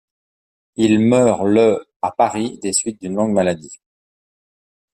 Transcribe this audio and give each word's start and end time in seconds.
Il 0.77 0.97
meurt 0.99 1.43
le 1.45 1.85
à 2.01 2.11
Paris 2.11 2.57
des 2.57 2.73
suites 2.73 3.01
d'une 3.01 3.13
longue 3.13 3.33
maladie. 3.33 3.79